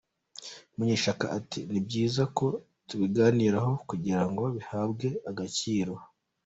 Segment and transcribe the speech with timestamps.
[0.75, 2.47] Munyeshyaka ati “Ni byiza ko
[2.87, 5.93] tubigarukaho kugirango bihabwe agaciro.